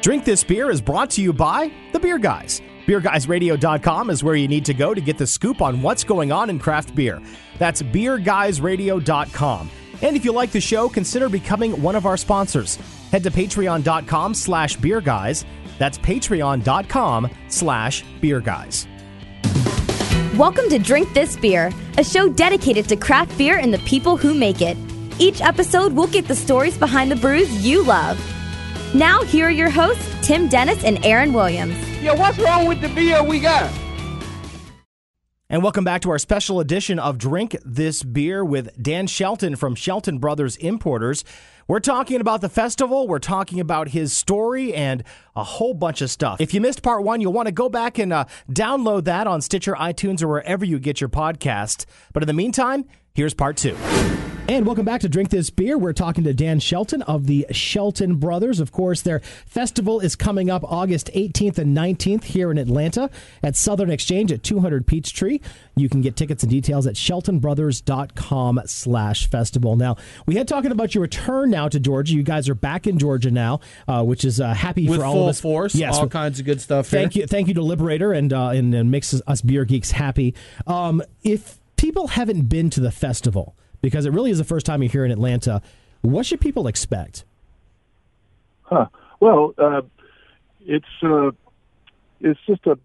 [0.00, 2.62] Drink This Beer is brought to you by The Beer Guys.
[2.86, 6.48] BeerGuysRadio.com is where you need to go to get the scoop on what's going on
[6.50, 7.20] in craft beer.
[7.58, 9.70] That's BeerGuysRadio.com.
[10.00, 12.76] And if you like the show, consider becoming one of our sponsors.
[13.10, 15.44] Head to patreon.com slash beerguys.
[15.78, 18.86] That's patreon.com slash beerguys.
[20.38, 24.32] Welcome to Drink This Beer, a show dedicated to craft beer and the people who
[24.32, 24.76] make it.
[25.18, 28.16] Each episode, we'll get the stories behind the brews you love.
[28.94, 31.76] Now, here are your hosts, Tim Dennis and Aaron Williams.
[32.00, 33.70] Yeah, what's wrong with the beer we got?
[35.50, 39.74] And welcome back to our special edition of Drink This Beer with Dan Shelton from
[39.74, 41.22] Shelton Brothers Importers.
[41.66, 45.04] We're talking about the festival, we're talking about his story, and
[45.36, 46.40] a whole bunch of stuff.
[46.40, 49.42] If you missed part one, you'll want to go back and uh, download that on
[49.42, 51.84] Stitcher, iTunes, or wherever you get your podcast.
[52.14, 53.76] But in the meantime, here's part two.
[54.50, 55.76] And welcome back to Drink This Beer.
[55.76, 58.60] We're talking to Dan Shelton of the Shelton Brothers.
[58.60, 63.10] Of course, their festival is coming up August 18th and 19th here in Atlanta
[63.42, 65.40] at Southern Exchange at 200 Peachtree.
[65.76, 69.76] You can get tickets and details at sheltonbrothers.com slash festival.
[69.76, 72.14] Now, we had talking about your return now to Georgia.
[72.14, 75.24] You guys are back in Georgia now, uh, which is uh, happy with for all
[75.24, 75.42] of us.
[75.42, 76.86] force, Yes, all with- kinds of good stuff.
[76.86, 77.24] Thank here.
[77.24, 80.34] you, thank you to Liberator and uh, and, and makes us beer geeks happy.
[80.66, 84.82] Um, if people haven't been to the festival because it really is the first time
[84.82, 85.62] you're here in Atlanta,
[86.02, 87.24] what should people expect?
[88.62, 88.86] Huh.
[89.20, 89.82] Well, uh,
[90.66, 91.30] it's uh,
[92.20, 92.78] it's just a,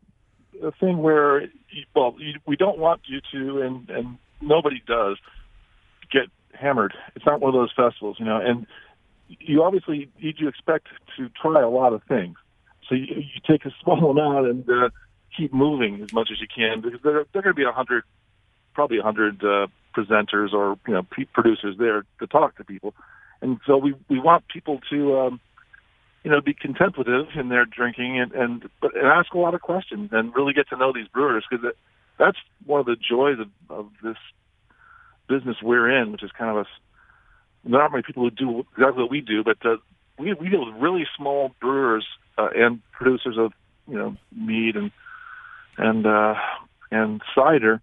[0.66, 1.48] a thing where,
[1.96, 5.18] well, we don't want you to, and and nobody does
[6.12, 6.94] get hammered.
[7.16, 8.38] It's not one of those festivals, you know.
[8.38, 8.66] And
[9.28, 12.38] you obviously you do expect to try a lot of things.
[12.88, 14.90] So you, you take a small amount and uh,
[15.36, 17.72] keep moving as much as you can because there there are going to be a
[17.72, 18.04] hundred,
[18.74, 22.94] probably a hundred uh, presenters or you know producers there to talk to people,
[23.42, 25.20] and so we we want people to.
[25.20, 25.40] Um,
[26.24, 29.62] you know, be contemplative in their drinking and and but and ask a lot of
[29.62, 31.74] questions and really get to know these brewers because
[32.18, 34.16] that's one of the joys of, of this
[35.28, 39.12] business we're in, which is kind of a not many people who do exactly what
[39.12, 39.78] we do, but uh,
[40.18, 42.06] we we deal with really small brewers
[42.38, 43.54] uh, and producers of
[43.88, 44.92] you know mead and
[45.78, 46.36] and uh,
[46.92, 47.82] and cider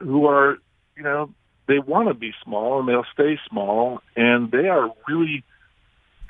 [0.00, 0.58] who are
[1.00, 1.30] you know
[1.66, 5.42] they want to be small and they'll stay small and they are really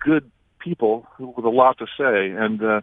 [0.04, 2.80] good people who, with a lot to say, and uh,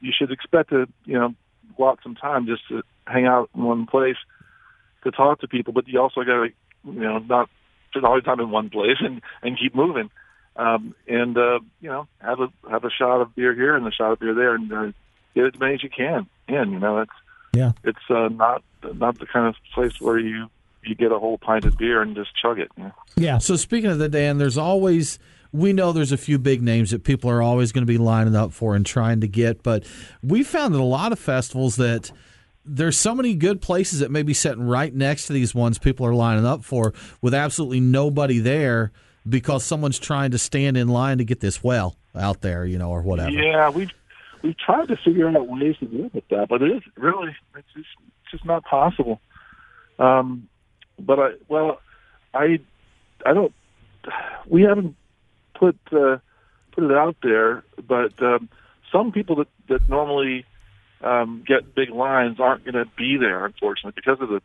[0.00, 1.34] you should expect to, you know,
[1.78, 4.16] allot some time just to hang out in one place
[5.04, 5.72] to talk to people.
[5.72, 6.48] But you also got to,
[6.84, 7.48] you know, not
[7.90, 10.10] spend all your time in one place and and keep moving,
[10.56, 13.92] um, and uh, you know, have a have a shot of beer here and a
[13.92, 14.92] shot of beer there, and uh,
[15.34, 16.26] get as many as you can.
[16.48, 17.12] And you know, it's
[17.54, 17.72] Yeah.
[17.84, 20.48] it's uh, not not the kind of place where you
[20.82, 22.70] you get a whole pint of beer and just chug it.
[22.76, 22.92] You know?
[23.16, 23.38] Yeah.
[23.38, 25.18] So speaking of the Dan, there's always
[25.52, 28.36] we know there's a few big names that people are always going to be lining
[28.36, 29.84] up for and trying to get, but
[30.22, 32.12] we found that a lot of festivals that
[32.64, 36.04] there's so many good places that may be sitting right next to these ones people
[36.04, 38.92] are lining up for with absolutely nobody there
[39.26, 42.90] because someone's trying to stand in line to get this well out there, you know,
[42.90, 43.30] or whatever.
[43.30, 43.90] Yeah, we've
[44.42, 47.68] we've tried to figure out ways to deal with that, but it is really it's
[47.74, 47.88] just
[48.22, 49.20] it's just not possible.
[49.98, 50.48] Um,
[50.98, 51.80] but I well,
[52.34, 52.58] I
[53.24, 53.52] I don't
[54.46, 54.96] we haven't
[55.54, 56.18] put uh,
[56.72, 58.48] put it out there, but um,
[58.92, 60.44] some people that that normally
[61.02, 64.40] um, get big lines aren't going to be there, unfortunately, because of the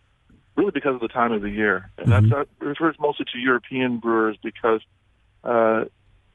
[0.56, 4.00] really because of the time of the year, and that's that refers mostly to European
[4.00, 4.82] brewers because.
[5.44, 5.86] Uh,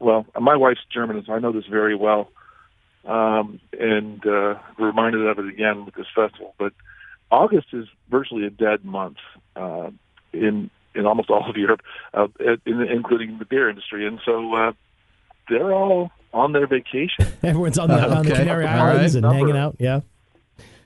[0.00, 2.30] well, my wife's German, so I know this very well,
[3.04, 6.54] um, and uh, reminded of it again with this festival.
[6.58, 6.72] But
[7.30, 9.16] August is virtually a dead month
[9.56, 9.90] uh,
[10.32, 11.80] in in almost all of Europe,
[12.14, 12.26] uh,
[12.66, 14.72] in, including the beer industry, and so uh,
[15.48, 17.26] they're all on their vacation.
[17.42, 19.14] Everyone's on the, on the Canary Islands right.
[19.14, 19.36] and Number.
[19.36, 19.76] hanging out.
[19.78, 20.00] Yeah.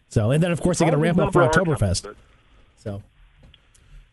[0.08, 2.14] So, and then of course they got to ramp up for number Oktoberfest.
[2.76, 3.02] So,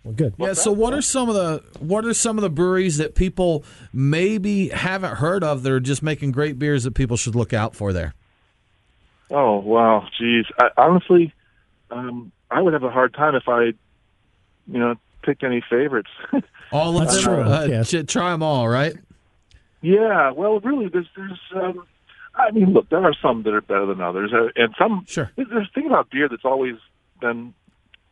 [0.04, 0.34] well, good.
[0.38, 0.54] Yeah.
[0.54, 4.70] So, what are some of the what are some of the breweries that people maybe
[4.70, 7.92] haven't heard of that are just making great beers that people should look out for
[7.92, 8.14] there?
[9.30, 10.46] Oh wow, geez.
[10.58, 11.34] I, honestly,
[11.92, 13.76] um, I would have a hard time if I, you
[14.80, 16.10] know, picked any favorites.
[16.72, 17.36] All of That's them.
[17.36, 17.90] true, Uh, yes.
[17.92, 18.94] ch- Try them all, right?
[19.82, 21.86] Yeah, well, really, there's, there's, um,
[22.36, 25.06] I mean, look, there are some that are better than others, uh, and some.
[25.08, 25.32] Sure.
[25.36, 26.76] There's there's a thing about beer that's always
[27.22, 27.54] been,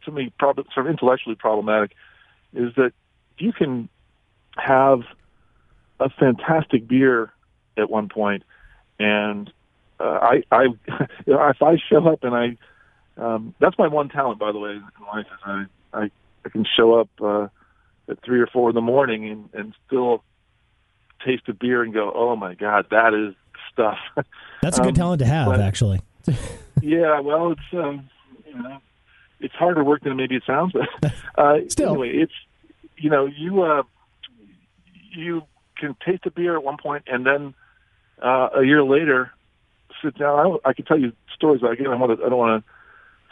[0.05, 1.91] to me, prob- sort of intellectually problematic,
[2.53, 2.93] is that
[3.37, 3.89] you can
[4.57, 5.01] have
[5.99, 7.31] a fantastic beer
[7.77, 8.43] at one point,
[8.99, 9.51] and
[9.99, 10.77] uh, I, I, you
[11.27, 12.57] know, if I show up and I,
[13.17, 14.83] um, that's my one talent, by the way, in
[15.13, 16.11] life is I, I,
[16.47, 17.47] I can show up uh,
[18.09, 20.23] at three or four in the morning and, and still
[21.25, 23.35] taste a beer and go, oh my god, that is
[23.73, 23.97] stuff.
[24.61, 25.99] That's a good Um, talent to have, but- actually.
[26.81, 28.09] yeah, well, it's um,
[28.45, 28.79] you know,
[29.39, 31.89] it's harder work than maybe it sounds, but uh, Still.
[31.91, 32.33] anyway, it's
[32.97, 33.83] you know, you uh,
[35.15, 35.43] you
[35.77, 37.53] can taste a beer at one point, and then
[38.21, 39.31] uh, a year later,
[40.03, 40.57] sit down.
[40.65, 42.25] I, I can tell you stories, but again, I want to.
[42.25, 42.69] I don't want to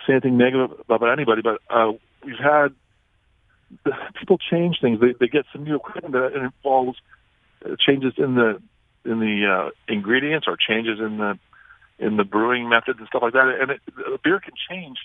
[0.07, 1.91] say anything negative about anybody, but uh,
[2.23, 2.69] we've had
[4.19, 4.99] people change things.
[4.99, 6.97] They they get some new equipment that it involves
[7.65, 8.61] uh, changes in the
[9.03, 11.39] in the uh, ingredients or changes in the
[11.99, 13.57] in the brewing methods and stuff like that.
[13.61, 14.97] And it, the beer can change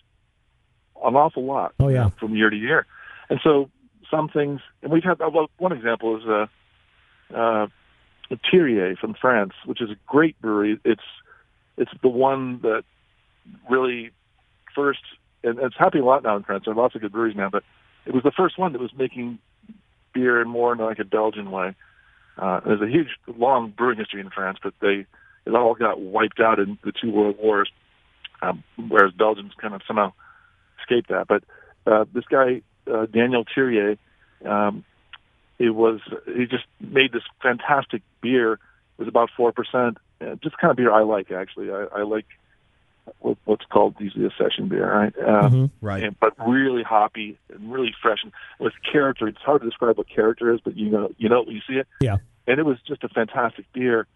[1.02, 1.74] an awful lot.
[1.78, 2.10] Oh, yeah.
[2.18, 2.86] from year to year.
[3.28, 3.70] And so
[4.10, 6.46] some things, and we've had well, one example is uh,
[7.34, 7.66] uh,
[8.52, 10.80] Thiriez from France, which is a great brewery.
[10.84, 11.02] It's
[11.76, 12.82] it's the one that
[13.68, 14.10] really
[14.74, 15.00] first,
[15.44, 16.64] and it's happening a lot now in France.
[16.64, 17.62] There are lots of good breweries now, but
[18.06, 19.38] it was the first one that was making
[20.12, 21.74] beer in more in like a Belgian way.
[22.38, 25.06] Uh, there's a huge, long brewing history in France, but they
[25.46, 27.70] it all got wiped out in the two world wars,
[28.42, 30.12] um, whereas Belgium's kind of somehow
[30.80, 31.26] escaped that.
[31.28, 31.44] But
[31.86, 33.98] uh, this guy uh, Daniel Thiriez,
[34.44, 34.84] um,
[35.58, 38.54] it was he just made this fantastic beer.
[38.54, 38.58] It
[38.98, 41.70] was about four percent, uh, just kind of beer I like actually.
[41.70, 42.26] I, I like
[43.44, 45.14] what's called usually a session beer, right?
[45.18, 45.70] Uh, Mhm.
[45.80, 46.02] Right.
[46.04, 49.28] and, but really hoppy and really fresh and with character.
[49.28, 51.86] It's hard to describe what character is, but you know, you know, you see it.
[52.00, 52.16] Yeah.
[52.46, 54.06] And it was just a fantastic beer.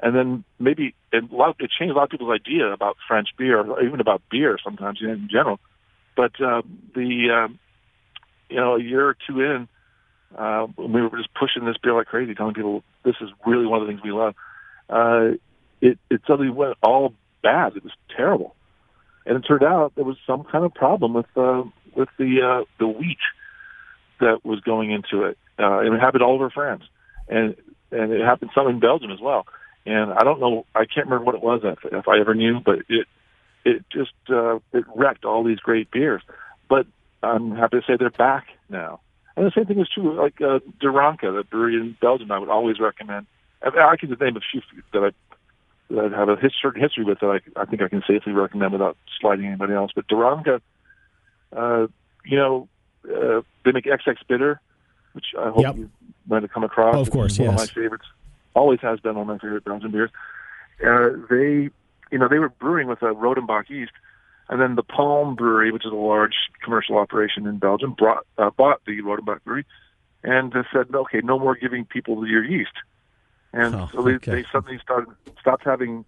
[0.00, 3.28] And then maybe and a lot, it changed a lot of people's idea about French
[3.36, 5.58] beer, or even about beer sometimes in general.
[6.16, 6.62] But uh,
[6.94, 7.58] the um,
[8.48, 9.68] you know a year or two in,
[10.36, 13.80] uh, we were just pushing this beer like crazy, telling people this is really one
[13.80, 14.34] of the things we love.
[14.88, 15.30] Uh,
[15.80, 17.12] it it suddenly went all
[17.42, 17.76] bad.
[17.76, 18.54] It was terrible
[19.28, 21.62] and it turned out there was some kind of problem with uh,
[21.94, 23.18] with the uh, the wheat
[24.20, 26.82] that was going into it, uh, it happened all over France,
[27.28, 27.54] and
[27.92, 29.46] and it happened some in Belgium as well.
[29.86, 32.60] And I don't know, I can't remember what it was if, if I ever knew,
[32.64, 33.06] but it
[33.64, 36.22] it just uh, it wrecked all these great beers.
[36.68, 36.86] But
[37.22, 39.00] I'm happy to say they're back now.
[39.36, 42.32] And the same thing is true, like uh, De Ranke, the brewery in Belgium.
[42.32, 43.26] I would always recommend.
[43.62, 44.62] I, I can name a few
[44.92, 45.27] that I
[45.90, 48.72] that have a his- certain history with that I, I think I can safely recommend
[48.72, 49.90] without sliding anybody else.
[49.94, 50.60] But De Ranke,
[51.56, 51.86] uh,
[52.24, 52.68] you know,
[53.08, 54.60] uh, they make XX Bitter,
[55.12, 55.76] which I hope Yep.
[55.76, 55.90] you
[56.28, 56.94] might have come across.
[56.94, 57.54] Oh, of It's course, one yes.
[57.62, 58.04] of my favorites.
[58.54, 60.10] Always has been one of my favorite Belgian beers.
[60.84, 61.70] Uh, they,
[62.10, 63.92] you know, they were brewing with a Rodenbach yeast,
[64.48, 68.50] and then the Palm Brewery, which is a large commercial operation in Belgium, brought uh,
[68.50, 69.64] bought the Rodenbach Brewery,
[70.22, 72.72] and uh, said, okay, no more giving people your yeast.
[73.52, 74.32] And Oh, so they, okay.
[74.42, 75.08] they suddenly started
[75.40, 76.04] stopped having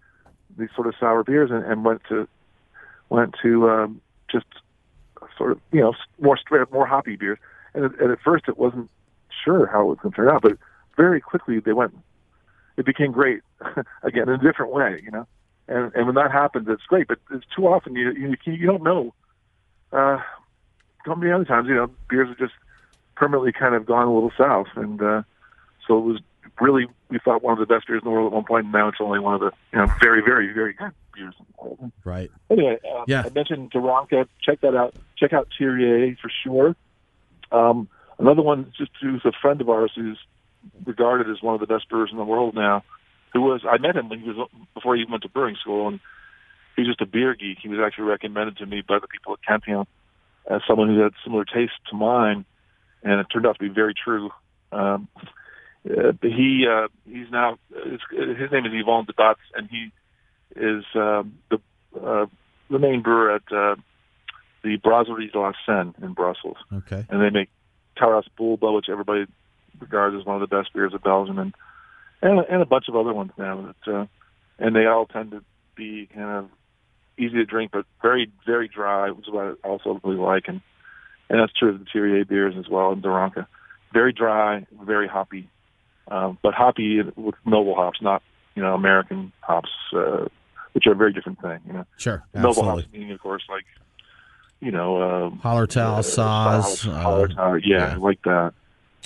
[0.57, 2.27] these sort of sour beers and, and went to
[3.09, 4.01] went to um,
[4.31, 4.45] just
[5.37, 7.39] sort of you know more straight up more hoppy beers.
[7.73, 8.89] And, at- and at first it wasn't
[9.43, 10.57] sure how it was going to turn out, but
[10.97, 11.97] very quickly they went.
[12.77, 13.41] It became great
[14.03, 15.27] again in a different way, you know.
[15.67, 17.07] And and when that happens, it's great.
[17.07, 19.13] But it's too often you you you don't know.
[19.91, 20.19] Uh,
[21.05, 22.53] how many other times you know beers have just
[23.15, 25.21] permanently kind of gone a little south, and uh,
[25.87, 26.19] so it was
[26.61, 28.71] really we thought one of the best beers in the world at one point, and
[28.71, 31.63] now it's only one of the you know very very very good beers in the
[31.63, 31.91] world.
[32.05, 32.31] Right.
[32.49, 33.23] Anyway, uh, Yeah.
[33.25, 34.27] I mentioned De Ranke.
[34.41, 34.95] Check that out.
[35.17, 36.75] Check out Thiriez for sure.
[37.51, 40.19] Um, another one, just who's a friend of ours, who's
[40.85, 42.83] regarded as one of the best brewers in the world now.
[43.33, 45.87] Who was I met him when he was before he even went to brewing school,
[45.87, 45.99] and
[46.75, 47.57] he's just a beer geek.
[47.61, 49.87] He was actually recommended to me by the people at Campion
[50.49, 52.45] as someone who had similar taste to mine,
[53.03, 54.29] and it turned out to be very true.
[54.71, 55.07] Um,
[55.89, 59.91] uh, he uh, he's now his, his name is Yvan De Baets, and he
[60.55, 61.59] is um, the
[62.01, 62.25] uh,
[62.69, 63.75] the main brewer at uh,
[64.63, 67.05] the Brasserie de la Senne in Brussels, Okay.
[67.09, 67.49] and they make
[67.97, 69.25] Taras Bulba, which everybody
[69.79, 71.53] regards as one of the best beers of Belgium, and
[72.21, 73.73] and, and a bunch of other ones now.
[73.85, 74.05] That, uh,
[74.59, 75.43] and they all tend to
[75.75, 76.49] be kind of
[77.17, 80.61] easy to drink, but very very dry, which is what I also really like, and
[81.29, 83.45] and that's true of the Thiriez beers as well, and De Ranke.
[83.93, 85.49] Very dry, very hoppy,
[86.09, 88.21] um, but hoppy with noble hops, not
[88.55, 90.25] you know American hops, uh,
[90.73, 91.59] which are a very different thing.
[91.67, 92.23] You know, Sure.
[92.33, 92.81] noble Absolutely.
[92.83, 93.65] hops meaning, of course, like
[94.59, 96.85] you know, um, Hallertau, uh, Saaz.
[96.85, 97.95] Saaz, uh, yeah, yeah.
[97.97, 98.53] like that,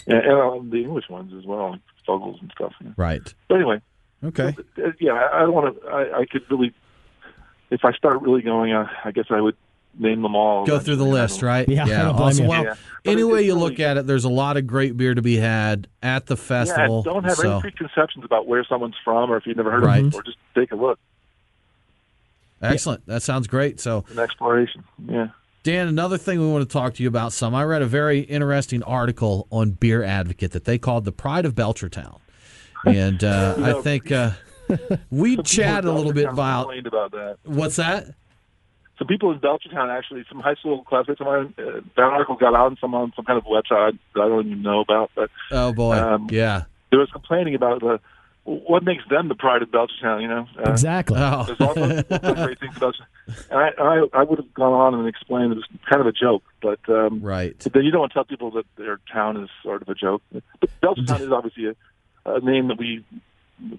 [0.08, 2.74] and, and uh, the English ones as well, like Fuggles and stuff.
[2.82, 2.94] You know.
[2.98, 3.34] Right.
[3.48, 3.82] But anyway,
[4.24, 4.56] Okay.
[4.84, 5.88] uh, yeah, I, I don't want to.
[5.88, 6.74] I, I could really,
[7.72, 9.56] if I start really going, uh, I guess I would
[9.98, 10.66] name them all.
[10.66, 11.70] Go through the list, don't- right?
[11.70, 12.44] Yeah, I don't awesome.
[12.46, 12.50] you.
[12.50, 12.75] Well, Yeah.
[13.06, 15.38] Any way you really- look at it, there's a lot of great beer to be
[15.38, 17.04] had at the festival.
[17.06, 19.84] Yeah, don't have so, any preconceptions about where someone's from or if you've never heard
[19.84, 20.00] Right.
[20.00, 20.24] of it before.
[20.24, 21.00] Just take a look.
[22.62, 23.06] excellent.
[23.06, 23.80] That sounds great.
[23.80, 24.84] So, An exploration.
[25.08, 25.28] Yeah.
[25.64, 27.54] Dan, another thing we want to talk to you about some.
[27.56, 31.54] I read a very interesting article on Beer Advocate that they called the Pride of
[31.56, 32.20] Belchertown.
[32.86, 33.82] And uh, I No.
[33.82, 34.32] think uh,
[35.12, 37.38] we Some chat a little bit about about that.
[37.44, 38.14] what's that?
[38.98, 42.56] Some people in Belchertown actually, some high school classmates of mine, uh, that article got
[42.56, 45.30] out on some on some kind of website that I don't even know about, but
[45.52, 46.64] Oh boy, Um, yeah.
[46.92, 48.00] there was complaining about the
[48.46, 50.22] what makes them the pride of Belchertown.
[50.22, 51.18] You know, uh, Exactly.
[51.20, 52.96] Oh, There's all those great things about.
[53.50, 56.12] And I, I, I would have gone on and explained it was kind of a
[56.12, 57.56] joke, but um, right.
[57.64, 59.96] but then you don't want to tell people that their town is sort of a
[59.96, 60.22] joke.
[60.32, 61.75] But Belchertown is obviously a,
[62.28, 63.04] a name that we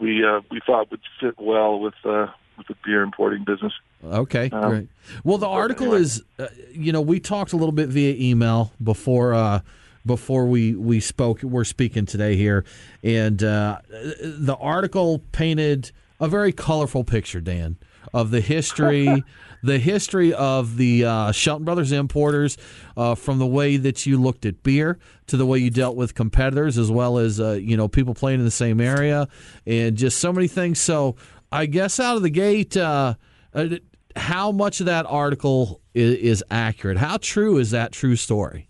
[0.00, 3.72] we uh, we thought would fit well with uh, with the beer importing business.
[4.04, 4.88] Okay, Um, great.
[5.24, 6.00] Well, the article anyway.
[6.02, 9.60] is, uh, you know, we talked a little bit via email before uh,
[10.04, 11.42] before we we spoke.
[11.42, 12.64] We're speaking today here,
[13.02, 17.76] and uh, the article painted a very colorful picture, Dan,
[18.12, 19.24] of the history.
[19.62, 22.56] The history of the uh, Shelton Brothers importers,
[22.96, 26.14] uh, from the way that you looked at beer to the way you dealt with
[26.14, 29.26] competitors, as well as uh, you know people playing in the same area,
[29.66, 30.78] and just so many things.
[30.78, 31.16] So,
[31.52, 33.14] I guess out of the gate, uh,
[33.54, 33.68] uh,
[34.14, 36.98] how much of that article is, is accurate?
[36.98, 38.68] How true is that true story?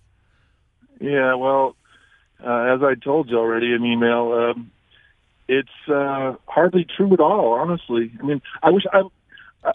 [1.01, 1.77] Yeah, well,
[2.45, 4.71] uh, as I told you already in email, um,
[5.49, 7.55] it's uh, hardly true at all.
[7.55, 9.03] Honestly, I mean, I wish I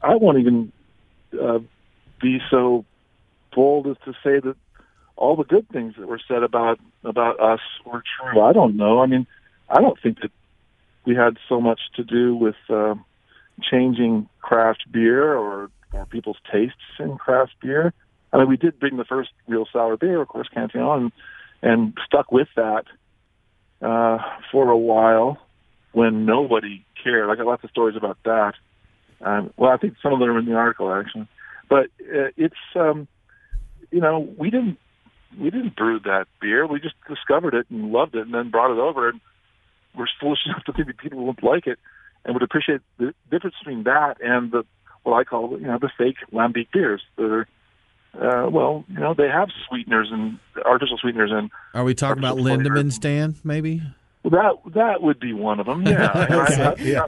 [0.03, 0.71] I won't even
[1.39, 1.59] uh,
[2.21, 2.85] be so
[3.53, 4.55] bold as to say that
[5.15, 8.41] all the good things that were said about about us were true.
[8.41, 9.01] I don't know.
[9.01, 9.27] I mean,
[9.69, 10.31] I don't think that
[11.05, 12.95] we had so much to do with uh,
[13.61, 17.93] changing craft beer or or people's tastes in craft beer.
[18.31, 21.11] I mean, we did bring the first real sour beer, of course, Cantillon,
[21.61, 22.85] and stuck with that
[23.81, 24.19] uh,
[24.51, 25.37] for a while
[25.91, 27.29] when nobody cared.
[27.29, 28.53] I got lots of stories about that.
[29.21, 31.27] Um, well, I think some of them are in the article actually,
[31.69, 33.07] but uh, it's um,
[33.91, 34.77] you know we didn't
[35.37, 36.65] we didn't brew that beer.
[36.65, 39.21] We just discovered it and loved it, and then brought it over, and
[39.95, 41.79] we're foolish enough to think that people would like it
[42.25, 44.63] and would appreciate the difference between that and the
[45.03, 47.47] what I call you know the fake lambic beers that are
[48.13, 52.35] uh, well, you know, they have sweeteners and artificial sweeteners, and Are we talking about.
[52.35, 53.35] Lindemans, Dan?
[53.41, 53.81] Maybe.
[54.25, 55.83] that that would be one of them.
[55.87, 57.05] Yeah, And I- I- yeah.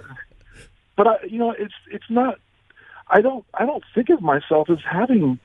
[0.95, 2.39] But I, you know, it's it's not.
[3.09, 5.39] I don't I don't think of myself as having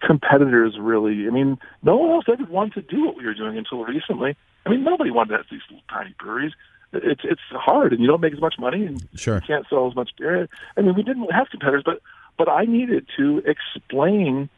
[0.00, 1.26] competitors really.
[1.26, 4.36] I mean, no one else ever wanted to do what we were doing until recently.
[4.66, 6.52] I mean, nobody wanted to have these little tiny breweries.
[6.92, 9.36] It's it's hard, and you don't make as much money, and Sure.
[9.36, 10.48] you can't sell as much beer.
[10.76, 12.00] I mean, we didn't have competitors, but
[12.36, 14.48] but I needed to explain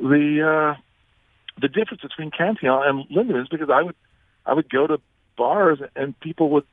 [0.00, 0.80] the uh,
[1.60, 3.94] the difference between Cantillon and Lindemans because I would
[4.46, 5.00] I would go to
[5.36, 6.64] bars and people would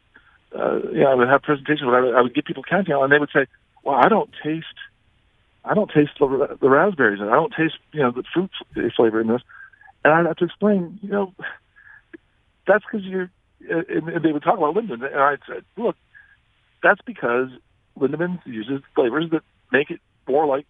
[0.58, 3.04] uh, you know I would have presentations where I would, I would give people Cantillon
[3.06, 3.46] and they would say,
[3.84, 4.66] "Well, I don't taste
[5.64, 8.52] I don't taste the, the raspberries and I don't taste you know the fruit
[8.96, 9.42] flavor in this,"
[10.04, 11.34] and I'd have to explain, you know,
[12.68, 13.30] that's because you're.
[13.70, 15.96] And and they would talk about Lindemann, and I'd say, "Look,
[16.82, 17.50] that's because
[17.98, 20.66] Lindemann uses flavors that make it more like,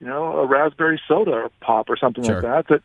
[0.00, 2.40] you know, a raspberry soda or pop or something Sure.
[2.40, 2.82] like that.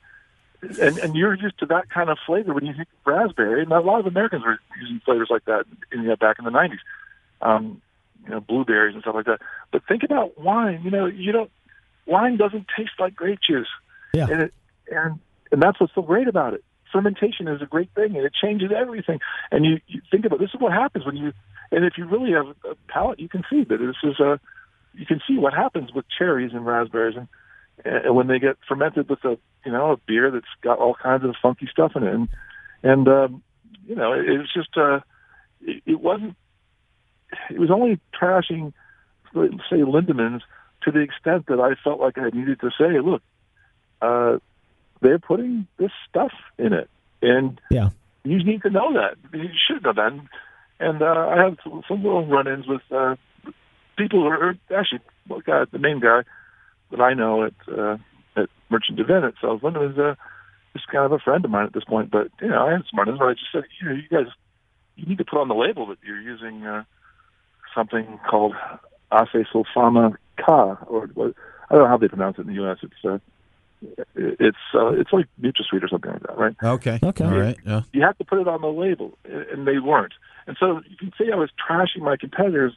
[0.61, 3.63] That, and and you're used to that kind of flavor when you think raspberry.
[3.63, 6.43] And a lot of Americans were using flavors like that in, you know, back in
[6.45, 6.79] the '90s,
[7.41, 7.81] um,
[8.23, 9.39] you know, blueberries and stuff like that.
[9.71, 10.81] But think about wine.
[10.83, 11.51] You know, you don't.
[12.05, 13.67] Wine doesn't taste like grape juice.
[14.13, 14.27] Yeah.
[14.29, 14.53] And it,
[14.91, 15.19] and
[15.51, 16.63] and that's what's so great about it.
[16.91, 19.19] Fermentation is a great thing, and it changes everything.
[19.51, 21.33] And you, you think about this is what happens when you,
[21.71, 24.39] and if you really have a palate, you can see that this is a,
[24.95, 27.27] you can see what happens with cherries and raspberries, and,
[27.85, 31.23] and when they get fermented with a, you know, a beer that's got all kinds
[31.23, 32.27] of funky stuff in it, and
[32.81, 33.43] and um,
[33.85, 34.99] you know, it, it was just, uh,
[35.61, 36.35] it, it wasn't,
[37.49, 38.73] it was only trashing,
[39.33, 40.41] say, Lindemans
[40.83, 43.21] to the extent that I felt like I needed to say, look,
[44.01, 44.37] uh,
[45.01, 46.89] they're putting this stuff in it,
[47.21, 47.89] and Yeah.
[48.23, 49.17] you need to know that.
[49.33, 50.19] You should know that.
[50.79, 53.15] And, uh, I have some some little run-ins with uh,
[53.97, 56.23] people who are actually well, guy, the main guy
[56.91, 57.97] that I know at uh,
[58.35, 60.15] at Merchant du Vin at Southland is uh,
[60.75, 62.09] is kind of a friend of mine at this point.
[62.11, 64.31] But you know, I had some run-ins where I just said, you know, you guys,
[64.95, 66.83] you need to put on the label that you're using uh,
[67.75, 68.55] something called
[69.11, 71.33] Ace Sulfama Ka, or what,
[71.69, 72.77] I don't know how they pronounce it in the U.S.
[72.81, 73.17] It's uh,
[74.15, 76.55] it's uh, it's like NutraSweet or something like that, right?
[76.61, 76.99] Okay.
[77.01, 77.23] Okay.
[77.23, 77.57] All right.
[77.65, 77.81] Yeah.
[77.93, 80.13] you have to put it on the label, and they weren't.
[80.47, 82.73] And so you can say I was trashing my competitors,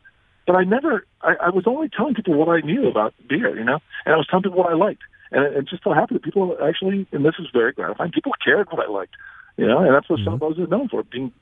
[0.47, 1.07] but I never.
[1.23, 4.17] I, I was only telling people what I knew about beer, you know, and I
[4.17, 7.07] was telling people what I liked, and it, it just so happened that people actually,
[7.13, 8.13] and this is very gratifying.
[8.13, 9.15] People cared what I liked,
[9.57, 11.33] you know, and that's what some of us are known for, being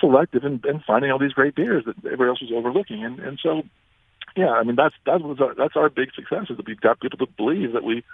[0.00, 3.38] selective and, and finding all these great beers that everybody else was overlooking, and and
[3.42, 3.62] so.
[4.36, 7.00] Yeah, I mean that's that was our, that's our big success is that we've got
[7.00, 8.04] people to believe that we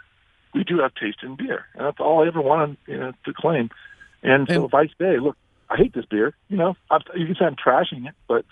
[0.54, 3.32] we do have taste in beer, and that's all I ever wanted you know, to
[3.34, 3.68] claim.
[4.22, 5.36] And so And- if I say, look,
[5.68, 8.46] I hate this beer, you know, I'm, you can say I'm trashing it, but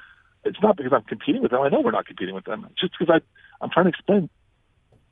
[0.44, 1.62] it's not because I'm competing with them.
[1.62, 2.66] I know we're not competing with them.
[2.70, 4.28] It's just because I I'm trying to explain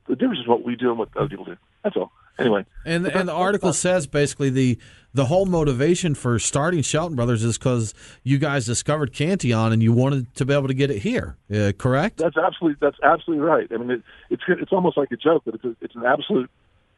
[0.07, 1.57] the difference is what we do and what other people do.
[1.83, 2.11] That's all.
[2.39, 4.79] Anyway, and and the article says basically the
[5.13, 9.93] the whole motivation for starting Shelton Brothers is because you guys discovered Cantillon and you
[9.93, 11.37] wanted to be able to get it here.
[11.53, 12.17] Uh, correct?
[12.17, 13.67] That's absolutely that's absolutely right.
[13.71, 16.49] I mean, it, it's it's almost like a joke, but it's a, it's an absolute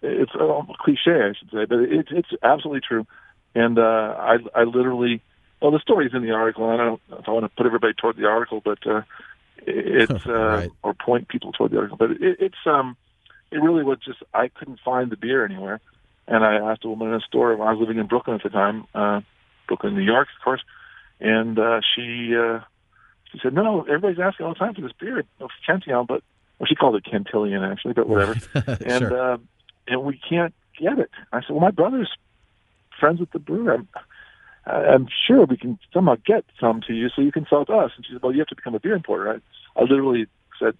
[0.01, 3.05] it's a cliche, I should say, but it's it's absolutely true.
[3.53, 5.21] And uh, I I literally
[5.61, 6.69] well, the story's in the article.
[6.69, 9.01] And I don't I don't want to put everybody toward the article, but uh,
[9.57, 10.71] it's uh, right.
[10.83, 12.95] or point people toward the article, but it, it's um
[13.55, 15.79] it really was just I couldn't find the beer anywhere,
[16.27, 17.53] and I asked a woman in a store.
[17.53, 19.21] I was living in Brooklyn at the time, uh,
[19.67, 20.61] Brooklyn, New York, of course,
[21.19, 22.59] and uh, she uh,
[23.31, 26.21] she said, "No, everybody's asking all the time for this beer, of Cantillon, but
[26.59, 29.33] well, she called it Cantillon actually, but whatever." and Sure.
[29.33, 29.37] uh,
[29.87, 31.11] and we can't get it.
[31.31, 32.11] I said, "Well, my brother's
[32.99, 33.73] friends with the brewer.
[33.75, 33.87] I'm,
[34.67, 37.73] I'm sure we can somehow get some to you so you can sell it to
[37.75, 39.29] us." And she said, "Well, you have to become a beer importer."
[39.75, 40.25] I, I literally
[40.59, 40.75] said,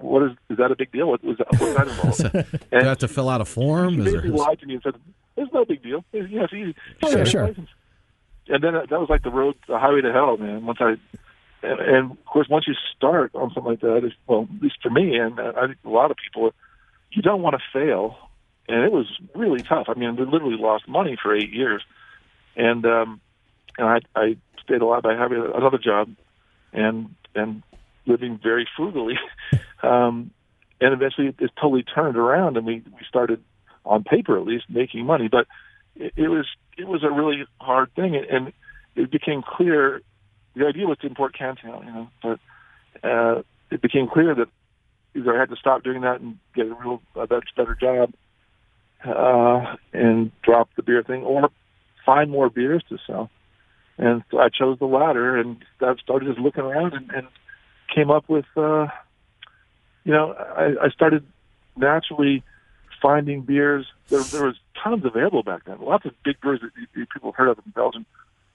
[0.00, 1.08] "What is is that a big deal?
[1.08, 1.46] What was that?
[1.52, 2.32] What does that involve?"
[2.70, 4.00] Do you have to fill out a form?
[4.00, 4.94] Is basically there- lied to me and said,
[5.36, 6.04] "It's no big deal.
[6.12, 6.74] It's, know, it's easy.
[7.02, 7.46] Sure, Get a sure.
[7.48, 7.70] license."
[8.48, 10.64] And then that was like the road, the highway to hell, man.
[10.64, 10.96] Once I,
[11.62, 14.76] and, and of course, once you start on something like that, it's, well, at least
[14.82, 16.52] for me, and uh, I think a lot of people,
[17.12, 18.16] you don't want to fail.
[18.68, 19.86] And it was really tough.
[19.88, 21.82] I mean, we literally lost money for eight years,
[22.56, 23.20] and um,
[23.78, 26.10] and I, I stayed alive by having another job,
[26.72, 27.62] and and
[28.08, 29.18] living very frugally.
[29.82, 30.30] um,
[30.80, 33.42] and eventually, it, it totally turned around, and we we started
[33.84, 35.28] on paper at least making money.
[35.28, 35.46] But
[35.96, 36.46] it, it was
[36.76, 38.52] it was a really hard thing, and
[38.96, 40.02] it became clear.
[40.54, 44.48] The idea was to import Cantillon, you know, but uh, it became clear that
[45.14, 48.12] either I had to stop doing that and get a real a better, better job,
[49.04, 51.50] uh, and drop the beer thing, or
[52.04, 53.30] find more beers to sell.
[53.98, 57.26] And so I chose the latter, and I started just looking around and, and
[57.98, 58.86] came up with, uh,
[60.04, 61.26] you know, I, I started
[61.76, 62.44] naturally
[63.02, 63.86] finding beers.
[64.08, 65.80] There, there was tons available back then.
[65.80, 68.06] Lots of big beers that you people heard of in Belgium.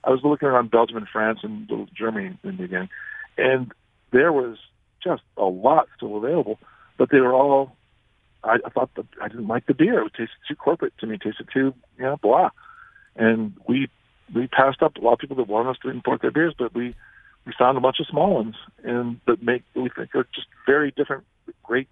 [0.02, 2.88] I was looking around Belgium and France and Germany in the beginning,
[3.36, 3.72] and
[4.12, 4.56] there was
[5.02, 6.58] just a lot still available.
[6.96, 7.76] But they were all.
[8.42, 10.04] I, I thought that I didn't like the beer.
[10.04, 11.14] It tasted too corporate to me.
[11.16, 12.50] It tasted too, you know, blah.
[13.16, 13.88] And we
[14.34, 16.74] we passed up a lot of people that wanted us to import their beers, but
[16.74, 16.94] we
[17.46, 20.90] we found a bunch of small ones and that make we think are just very
[20.90, 21.24] different,
[21.62, 21.88] great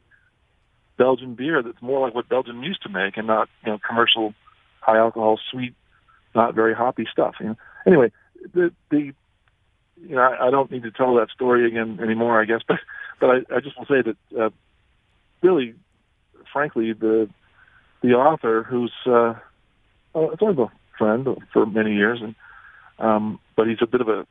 [0.97, 4.35] Belgian beer that's more like what Belgium used to make and not you know commercial
[4.81, 5.75] high alcohol, sweet,
[6.35, 7.35] not very hoppy stuff.
[7.41, 7.57] You know.
[7.87, 8.13] Anyway,
[8.55, 9.13] the the
[10.01, 12.79] you know I, I don't need to tell that story again anymore, I guess, but
[13.21, 14.51] but I, I just will say that uh,
[15.43, 15.75] really,
[16.53, 17.29] frankly, the
[18.03, 19.35] the author who's uh,
[20.15, 22.35] uh, it's of a friend for many years, and
[22.99, 24.27] um, but he's a bit of a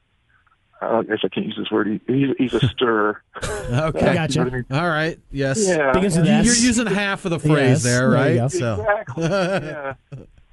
[0.82, 2.02] I guess I can't use this word.
[2.08, 3.22] He's, he's a stir.
[3.72, 4.08] Okay.
[4.08, 4.40] I gotcha.
[4.40, 4.66] You know I mean?
[4.72, 5.20] All right.
[5.32, 5.66] Yes.
[5.68, 5.92] Yeah.
[5.94, 6.46] Begins with You- S.
[6.46, 8.36] You're using half of the phrase Yes, there, there right?
[8.36, 8.48] go.
[8.50, 8.80] So.
[8.82, 9.24] Exactly.
[9.30, 9.94] yeah.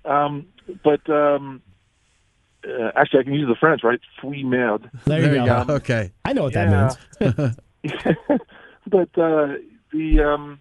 [0.05, 0.47] Um,
[0.85, 1.63] but um,
[2.65, 3.99] uh, actually, I can use the French, right?
[4.21, 4.89] Fui merde.
[5.07, 5.65] There, There you you go.
[5.65, 5.75] go.
[5.75, 6.13] Okay.
[6.25, 6.95] I know what Yeah.
[7.21, 8.17] that means.
[8.87, 9.55] but uh,
[9.93, 10.61] the um,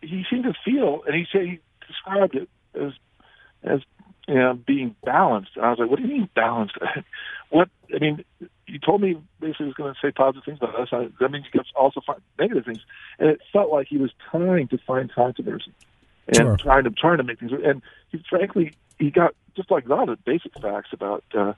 [0.00, 2.48] he seemed to feel, and he said he described it
[2.80, 2.92] as
[3.64, 3.80] as
[4.28, 5.52] you know being balanced.
[5.56, 6.76] And I was like, "What do you mean balanced?
[7.50, 7.68] what?
[7.94, 8.24] I mean,
[8.66, 10.88] you told me basically he was going to say positive things about us.
[10.92, 12.80] I, that means you can also find negative things."
[13.18, 15.72] And it felt like he was trying to find controversy
[16.28, 16.56] and Sure.
[16.58, 17.52] trying to trying to make things.
[17.52, 21.24] And he frankly he got just like a lot of basic facts about.
[21.34, 21.54] Uh,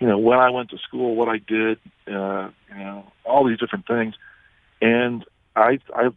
[0.00, 3.58] you know, when I went to school, what I did, uh, you know, all these
[3.58, 4.14] different things.
[4.80, 6.10] And I, I,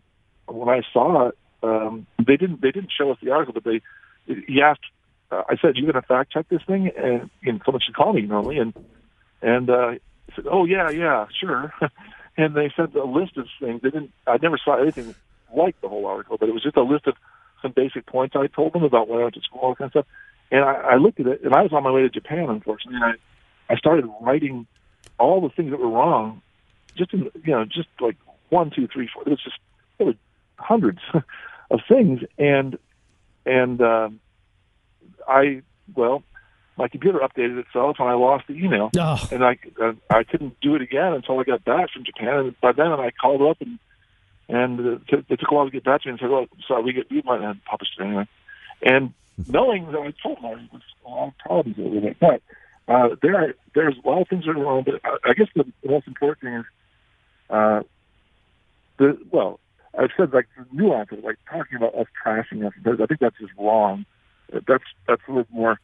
[0.47, 3.81] when I saw it, um, they didn't, they didn't show us the article, but they,
[4.25, 4.81] he asked,
[5.31, 6.91] uh, I said, you going to fact check this thing?
[6.97, 8.57] And, and someone should call me normally.
[8.59, 8.73] And,
[9.41, 9.91] and, uh,
[10.35, 11.73] said, oh yeah, yeah, sure.
[12.37, 13.81] and they sent a list of things.
[13.81, 15.15] They didn't, I never saw anything
[15.55, 17.15] like the whole article, but it was just a list of
[17.61, 19.91] some basic points I told them about when I went to school, all kind of
[19.91, 20.05] stuff.
[20.51, 22.99] And I, I looked at it, and I was on my way to Japan, unfortunately.
[23.01, 23.19] And
[23.69, 24.67] I, I started writing
[25.19, 26.41] all the things that were wrong,
[26.95, 28.15] just in you know, just like
[28.49, 29.23] one, two, three, four.
[29.23, 29.57] It was just
[29.99, 30.15] it was
[30.57, 30.99] hundreds
[31.71, 32.77] of things, and
[33.45, 34.19] and um,
[35.27, 35.61] I
[35.95, 36.23] well,
[36.77, 40.59] my computer updated itself, and I lost the email, Oh, and I uh, I couldn't
[40.61, 42.35] do it again until I got back from Japan.
[42.37, 43.79] And by then, I called up and
[44.49, 46.47] and uh, t- it took a while to get back to me and said, "Well,
[46.67, 48.27] sorry, we get we might have published it anyway."
[48.81, 49.13] And
[49.47, 52.41] knowing that I told her there was a lot of problems with it, but
[52.87, 54.83] uh, there are, there's a lot of things that are wrong.
[54.83, 56.65] But I, I guess the, the most important thing is
[57.49, 57.81] uh,
[58.97, 59.59] the well,
[59.97, 62.73] I've said like the nuances, like talking about us trashing us.
[62.85, 64.05] I think that's just wrong.
[64.51, 65.79] That's that's a little more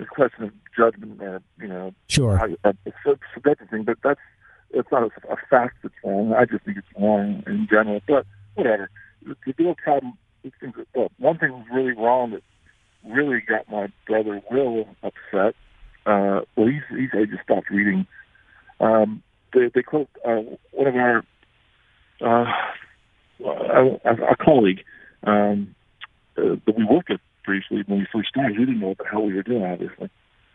[0.00, 2.36] a question of judgment or you know Sure.
[2.36, 4.20] how, a, a subjective thing, but that's
[4.70, 6.34] it's not a, a fact that's wrong.
[6.34, 8.00] I just think it's wrong in general.
[8.06, 8.90] But whatever.
[9.24, 10.14] The, the real problem.
[10.42, 10.74] These things.
[10.94, 12.42] Well, one thing was really wrong that
[13.04, 15.54] really got my brother Will upset.
[16.06, 18.06] Uh, well, he's he's I just stopped reading.
[18.80, 21.24] Um, they they quote uh, one of our
[22.20, 22.52] uh,
[23.44, 24.84] a, a colleague
[25.24, 25.74] um,
[26.38, 28.58] uh, that we worked with briefly when we first started.
[28.58, 30.10] We didn't know what the hell we were doing, obviously.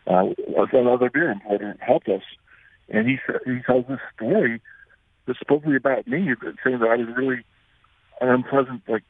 [0.06, 0.30] Uh,
[0.72, 2.22] another beer importer helped us,
[2.88, 4.60] and he he tells this story
[5.26, 6.28] that's supposedly about me,
[6.62, 7.42] saying that I was really
[8.20, 9.02] an unpleasant, like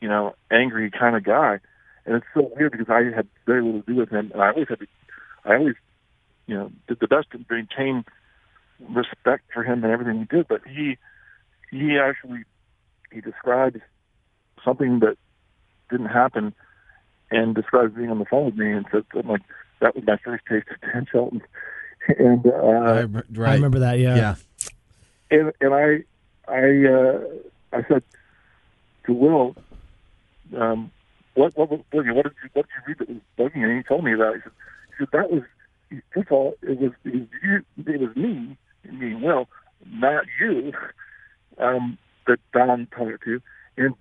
[0.00, 1.60] you know, angry kind of guy.
[2.04, 4.50] And it's so weird because I had very little to do with him, and I
[4.50, 4.86] always had to,
[5.44, 5.74] I always,
[6.46, 8.04] you know, did the best to maintain
[8.80, 10.48] respect for him and everything he did.
[10.48, 10.96] But he,
[11.70, 12.44] he actually,
[13.12, 13.80] he describes
[14.64, 15.16] something that
[15.90, 16.54] didn't happen,
[17.30, 19.42] and describes being on the phone with me and said, I'm like,
[19.80, 21.42] that was my first taste of Dan Shelton.
[22.18, 23.50] And uh, I, right.
[23.50, 23.98] I remember that.
[23.98, 24.16] Yeah.
[24.16, 24.34] Yeah.
[25.30, 26.04] and and I
[26.50, 27.20] I uh,
[27.72, 28.02] I said
[29.04, 29.56] to Will,
[30.56, 30.90] um,
[31.34, 32.14] what what was bugging?
[32.14, 33.60] What did you what did you read that was bugging?
[33.60, 33.68] you?
[33.68, 34.34] And he told me that.
[34.36, 34.52] He said,
[34.86, 35.42] he said that was
[36.14, 38.56] first of all it was it was you it was me
[38.90, 39.48] me Will
[39.86, 40.72] not you
[41.58, 43.40] um, that Don talked to,
[43.76, 43.97] and Don was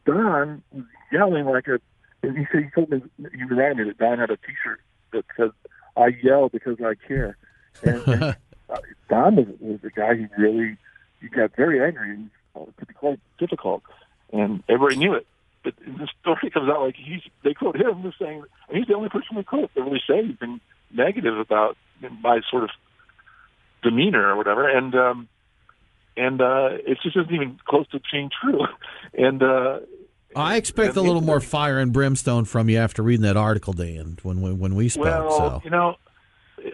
[1.28, 1.80] yelling like a.
[2.24, 4.82] And he said he told me he reminded me that Don had a T-shirt
[5.14, 5.52] that said
[5.96, 7.38] "I yell because I care."
[7.84, 8.24] And, and
[8.70, 8.78] uh,
[9.10, 10.78] Don was, was a guy who really
[11.22, 13.84] he got very angry and uh, it could be quite difficult,
[14.34, 15.28] and everybody knew it.
[15.64, 18.96] But the story comes out like he's they quote him as saying and he's the
[18.96, 20.60] only person they quote that really say anything
[20.92, 21.78] negative about
[22.22, 22.70] my sort of
[23.84, 25.30] demeanor or whatever, and um,
[26.18, 28.62] and uh, it just isn't even close to being true.
[29.14, 29.80] And uh,
[30.38, 34.18] I expect a little more fire and brimstone from you after reading that article, Dan,
[34.24, 35.06] when we, when we spoke.
[35.06, 35.96] well, so you know,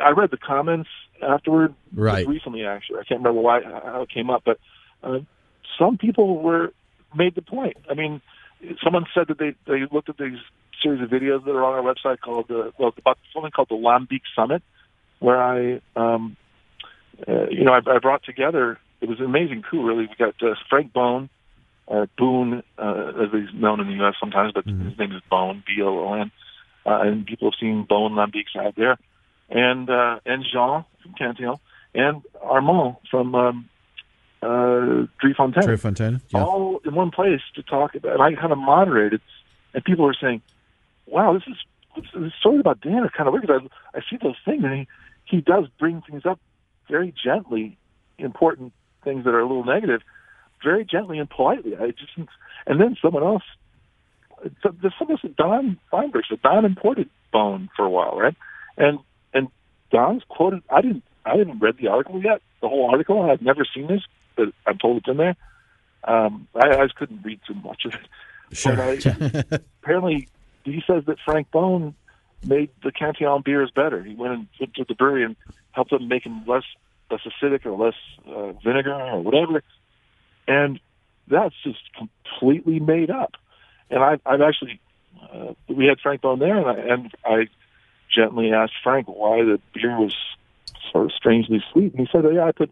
[0.04, 0.90] I read the comments
[1.22, 2.28] afterward Right.
[2.28, 2.66] recently.
[2.66, 4.60] Actually, I can't remember why how it came up, but
[5.04, 5.20] uh,
[5.80, 6.74] some people were
[7.16, 7.78] made the point.
[7.90, 8.22] I mean,
[8.84, 10.40] someone said that they they looked at these
[10.82, 13.76] series of videos that are on our website called the well about something called the
[13.76, 14.62] Lambic Summit,
[15.20, 16.36] where I um,
[17.28, 18.80] uh, you know I, I brought together.
[19.02, 20.08] It was an amazing coup, really.
[20.08, 21.30] We got uh, Frank Boon,
[21.88, 24.16] uh, Boone, uh, as he's known in the U.S.
[24.20, 26.32] sometimes, but his name is Bone, B-O-O-N,
[26.86, 28.98] uh, and people have seen Boon Lambics out there,
[29.50, 31.60] and uh, and Jean from Cantillon,
[31.94, 33.70] and Armand from um,
[34.42, 36.44] uh, Driefontein Trey Fontana, yeah.
[36.44, 38.14] all in one place to talk about.
[38.14, 39.22] And I kind of moderated,
[39.74, 40.42] and people were saying,
[41.06, 41.58] "Wow, this is
[41.96, 43.62] this, this story about Dan is kind of weird." 'cause
[43.94, 44.88] I, I see those things, and he
[45.26, 46.40] he does bring things up
[46.90, 47.78] very gently,
[48.18, 50.02] important things that are a little negative,
[50.64, 51.76] very gently and politely.
[51.76, 52.12] I just
[52.66, 53.44] and then someone else.
[54.62, 56.24] So there's someone said Don Feinberg.
[56.30, 58.36] So Don imported Boon for a while, right?
[58.78, 59.00] And
[59.34, 59.48] and
[59.92, 60.64] Don's quoted.
[60.70, 61.04] I didn't.
[61.26, 62.42] I haven't read the article yet.
[62.62, 63.30] The whole article.
[63.30, 64.02] I've never seen this,
[64.36, 65.36] but I'm told it's in there.
[66.04, 68.56] Um, I, I just couldn't read too much of it.
[68.56, 68.76] Sure.
[68.76, 70.28] But I, apparently,
[70.66, 71.96] he says that Frank Boon
[72.46, 74.04] made the Cantillon beers better.
[74.04, 75.36] He went and went to the brewery and
[75.72, 76.64] helped them make them less
[77.10, 77.96] less acidic or less
[78.28, 79.64] uh, vinegar or whatever.
[80.48, 80.80] And
[81.28, 83.34] that's just completely made up.
[83.90, 84.80] And I, I've actually,
[85.22, 87.48] uh, we had Frank Boon there, and I, and I
[88.14, 90.16] gently asked Frank why the beer was
[90.92, 91.94] sort of strangely sweet.
[91.94, 92.72] And he said, oh, "Yeah, I put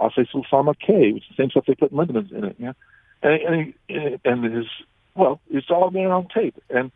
[0.00, 2.72] Ace Sulfama K, which is the same stuff they put in Lindemans in it." Yeah,
[3.22, 4.66] and and, and his
[5.14, 6.56] well, it's all there on tape.
[6.70, 6.90] And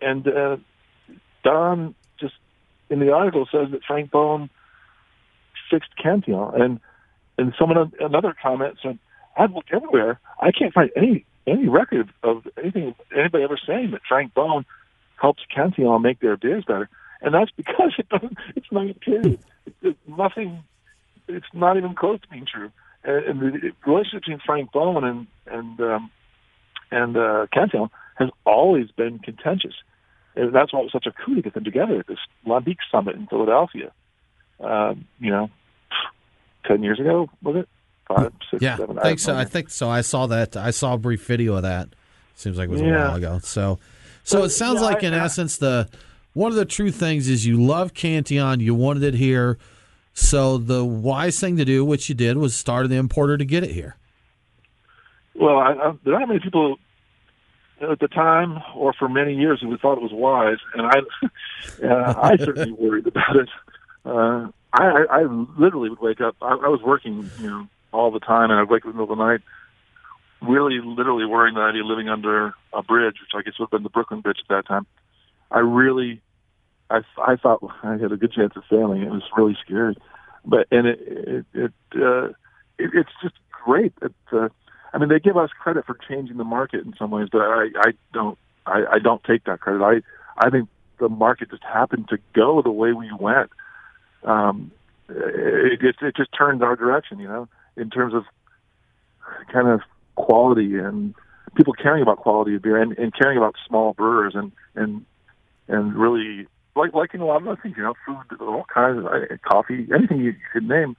[0.00, 0.56] and uh,
[1.44, 2.34] Don just
[2.88, 4.50] in the article says that Frank Boon
[5.70, 6.80] fixed Cantillon, and
[7.38, 8.98] and someone another comment said,
[9.36, 10.20] "I've looked everywhere.
[10.40, 14.64] I can't find any any record of anything anybody ever saying that Frank Boon
[15.16, 16.88] helps Cantillon make their beers better."
[17.22, 18.36] And that's because it doesn't.
[18.56, 19.38] It's not true.
[20.06, 20.62] Nothing.
[21.28, 22.70] It's not even close to being true.
[23.04, 26.10] And, and the relationship between Frank Boon and and um,
[26.90, 29.74] and uh, Cantillon has always been contentious.
[30.36, 32.78] And that's why it was such a coup to get them together at this Lambic
[32.90, 33.92] summit in Philadelphia.
[34.60, 35.50] Um, you know,
[36.66, 37.68] ten years ago was it?
[38.14, 38.98] Five, six, yeah, seven.
[38.98, 39.36] I think so.
[39.36, 39.88] I think so.
[39.88, 40.56] I saw that.
[40.56, 41.88] I saw a brief video of that.
[42.34, 43.38] Seems like it was a while ago.
[43.42, 43.78] So,
[44.24, 45.88] so it sounds yeah, like, I- in I- essence, the
[46.32, 48.60] one of the true things is you love Cantillon.
[48.60, 49.58] You wanted it here.
[50.12, 53.62] So the wise thing to do, which you did, was start an importer to get
[53.62, 53.96] it here.
[55.34, 56.76] Well, I, I, there aren't many people
[57.80, 62.14] at the time or for many years who thought it was wise, and I, uh,
[62.20, 63.48] I certainly worried about it.
[64.04, 65.22] Uh, I, I, I
[65.58, 66.36] literally would wake up.
[66.42, 68.98] I, I was working, you know, all the time, and I'd wake up in the
[69.00, 69.40] middle of the night,
[70.40, 73.70] really, literally worrying that I'd be living under a bridge, which I guess would have
[73.70, 74.86] been the Brooklyn Bridge at that time.
[75.50, 76.20] I really
[76.90, 79.02] I I thought I had a good chance of failing.
[79.02, 79.96] It was really scary,
[80.44, 82.26] but and it it, it uh,
[82.78, 83.92] it, it's just great.
[84.02, 84.48] It, uh,
[84.92, 87.68] I mean, they give us credit for changing the market in some ways, but I
[87.78, 89.82] I don't I, I don't take that credit.
[89.82, 90.02] I
[90.44, 93.50] I think the market just happened to go the way we went.
[94.24, 94.70] Um,
[95.08, 97.48] it, it, it just turned our direction, you know,
[97.80, 98.24] in terms of
[99.52, 99.80] kind of
[100.14, 101.14] quality and
[101.56, 105.04] people caring about quality of beer and, and caring about small brewers and and
[105.68, 109.42] and really like liking a lot of other things, you know, food, all kinds of
[109.42, 110.96] coffee, anything you could name.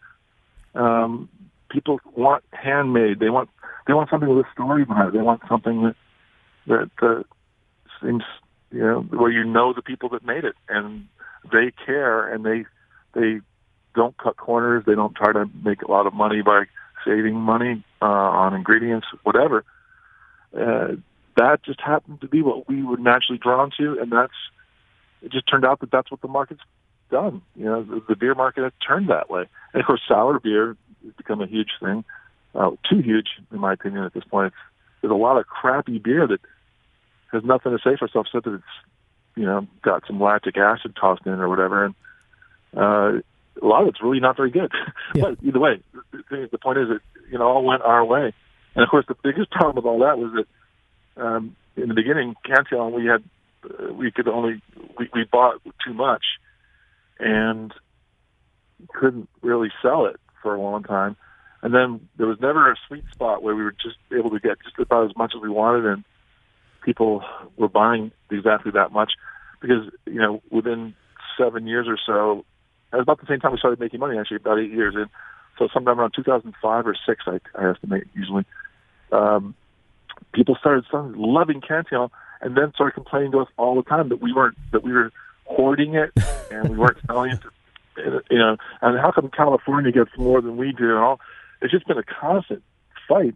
[0.75, 1.29] Um,
[1.69, 3.19] people want handmade.
[3.19, 3.49] They want
[3.87, 5.13] they want something with a story behind it.
[5.17, 5.95] They want something that
[6.67, 7.23] that uh,
[8.01, 8.23] seems
[8.71, 11.07] you know where you know the people that made it and
[11.51, 12.65] they care and they
[13.13, 13.41] they
[13.95, 14.83] don't cut corners.
[14.85, 16.65] They don't try to make a lot of money by
[17.05, 19.63] saving money uh, on ingredients, whatever.
[20.55, 20.95] Uh,
[21.37, 24.33] that just happened to be what we were naturally drawn to, and that's
[25.21, 25.31] it.
[25.31, 26.61] Just turned out that that's what the market's
[27.09, 27.41] done.
[27.55, 30.75] You know, the, the beer market has turned that way, and of course, sour beer
[31.03, 32.03] has become a huge thing.
[32.53, 34.53] Uh, too huge, in my opinion, at this point.
[35.01, 36.41] There's a lot of crappy beer that
[37.31, 38.63] has nothing to say for itself, except that it's
[39.35, 41.95] you know got some lactic acid tossed in or whatever, and
[42.75, 43.21] uh,
[43.61, 44.71] a lot of it's really not very good.
[45.13, 45.21] Yeah.
[45.29, 46.99] but either way, the, point is that
[47.31, 48.33] you know all went our way,
[48.75, 52.35] and of course the biggest problem with all that was that um, in the beginning,
[52.45, 53.23] Cantillon we had
[53.65, 54.61] uh, we could only
[54.97, 56.23] we, we bought too much,
[57.19, 57.73] and
[58.89, 61.15] couldn't really sell it for a long time.
[61.61, 64.57] And then there was never a sweet spot where we were just able to get
[64.63, 66.03] just about as much as we wanted, and
[66.83, 67.23] people
[67.57, 69.11] were buying exactly that much
[69.61, 70.95] because you know within
[71.37, 72.45] seven years or so,
[72.91, 74.17] it was about the same time we started making money.
[74.17, 75.07] Actually, about eight years in,
[75.57, 78.45] so sometime around 2005 or six, I, I estimate usually.
[79.11, 79.55] Um,
[80.33, 82.09] people started, started loving Cantillon,
[82.41, 85.11] and then started complaining to us all the time that we weren't that we were
[85.45, 86.11] hoarding it
[86.51, 87.41] and we weren't selling it.
[87.41, 90.89] To, you know, and how come California gets more than we do?
[90.89, 91.19] And all
[91.61, 92.63] it's just been a constant
[93.07, 93.35] fight.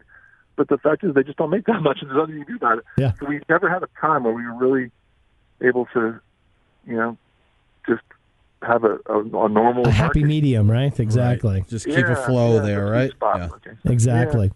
[0.55, 2.55] But the fact is, they just don't make that much, and there's nothing you can
[2.55, 2.85] do about it.
[2.97, 3.13] Yeah.
[3.19, 4.91] So we never had a time where we were really
[5.61, 6.19] able to,
[6.87, 7.17] you know,
[7.87, 8.03] just
[8.65, 10.27] have a, a, a normal a happy market.
[10.27, 10.97] medium, right?
[10.99, 11.53] Exactly.
[11.59, 11.67] Right.
[11.67, 13.11] Just keep Yeah, a flow yeah, there, right?
[13.11, 13.37] spot.
[13.39, 13.49] Yeah.
[13.55, 13.71] Okay.
[13.85, 14.51] Exactly.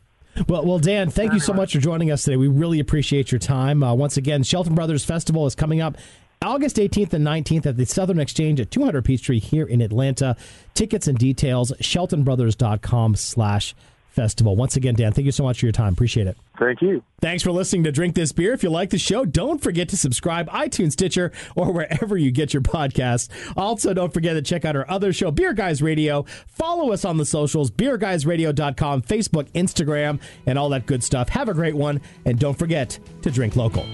[0.48, 2.38] Well, well, Dan, thank you so much for joining us today.
[2.38, 3.84] We really appreciate your time.
[3.84, 5.98] Uh, once again, Shelton Brothers Festival is coming up
[6.41, 10.38] August 18th and 19th at the Southern Exchange at 200 Peachtree here in Atlanta.
[10.74, 13.76] Tickets and details, sheltonbrothers.com slash
[14.19, 14.58] festival.
[14.58, 15.93] Once again, Dan, thank you so much for your time.
[15.93, 16.36] Appreciate it.
[16.60, 17.01] Thank you.
[17.21, 18.51] Thanks for listening to Drink This Beer.
[18.51, 22.53] If you like the show, don't forget to subscribe iTunes, Stitcher, or wherever you get
[22.53, 23.29] your podcasts.
[23.55, 26.25] Also, don't forget to check out our other show, Beer Guys Radio.
[26.47, 31.29] Follow us on the socials, beerguysradio.com, Facebook, Instagram, and all that good stuff.
[31.29, 33.86] Have a great one, and don't forget to drink local.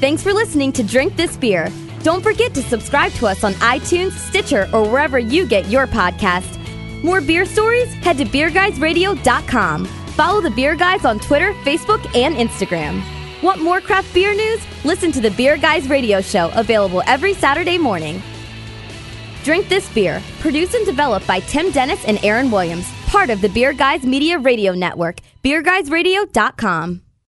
[0.00, 1.70] Thanks for listening to Drink This Beer.
[2.02, 6.63] Don't forget to subscribe to us on iTunes, Stitcher, or wherever you get your podcast.
[7.04, 7.92] More beer stories?
[7.96, 9.84] Head to beerguysradio.com.
[9.84, 13.02] Follow the Beer Guys on Twitter, Facebook, and Instagram.
[13.42, 14.64] Want more craft beer news?
[14.84, 18.22] Listen to the Beer Guys Radio Show, available every Saturday morning.
[19.42, 23.50] Drink This Beer, produced and developed by Tim Dennis and Aaron Williams, part of the
[23.50, 27.03] Beer Guys Media Radio Network, beerguysradio.com.